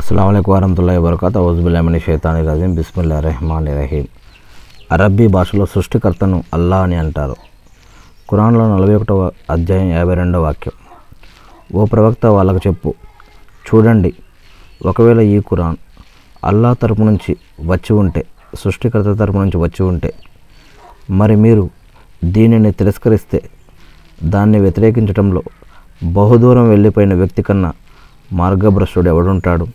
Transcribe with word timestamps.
అస్సలం 0.00 0.28
అయికు 0.38 0.50
వరహతుల్లా 0.52 0.92
వరకత 1.04 1.36
ఔజుబుల్లామిని 1.46 2.00
షైతాని 2.00 2.40
రజీం 2.48 2.72
బిస్మిల్లా 2.74 3.16
రెహమాన్ 3.20 3.68
రహీం 3.78 4.04
అరబ్బీ 4.94 5.26
భాషలో 5.34 5.64
సృష్టికర్తను 5.72 6.36
అల్లా 6.56 6.78
అని 6.82 6.96
అంటారు. 7.02 7.36
ఖురాన్లో 8.30 8.64
నలభై 8.74 8.94
ఒకటవ 8.98 9.22
అధ్యాయం 9.54 9.88
యాభై 9.90 10.14
రెండవ 10.14 10.42
వాక్యం. 10.46 10.74
ఓ 11.76 11.84
ప్రవక్త 11.84 12.26
వాళ్ళకు 12.36 12.60
చెప్పు 12.66 12.90
చూడండి 13.66 14.12
ఒకవేళ 14.90 15.20
ఈ 15.34 15.40
ఖురాన్ 15.48 15.78
అల్లా 16.50 16.70
తరపు 16.82 17.02
నుంచి 17.02 17.34
వచ్చి 17.72 17.92
ఉంటే 18.02 18.22
సృష్టికర్త 18.62 19.16
తరపు 19.22 19.38
నుంచి 19.44 19.60
వచ్చి 19.64 19.82
ఉంటే 19.82 20.12
మరి 21.20 21.36
మీరు 21.46 21.64
దీనిని 22.36 22.72
తిరస్కరిస్తే 22.72 23.40
దాన్ని 24.34 24.60
వ్యతిరేకించడంలో 24.60 25.42
బహుదూరం 26.18 26.68
వెళ్ళిపోయిన 26.68 27.14
వ్యక్తి 27.14 27.42
కన్నా 27.42 27.72
మార్గభ్రష్టుడు 28.40 29.08
ఎవడుంటాడు? 29.14 29.66